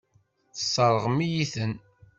Tesseṛɣem-iyi-ten. 0.55 1.73